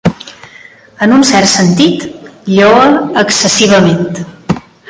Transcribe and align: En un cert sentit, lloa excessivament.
En 1.07 1.13
un 1.17 1.25
cert 1.31 1.51
sentit, 1.51 2.07
lloa 2.57 2.91
excessivament. 3.25 4.05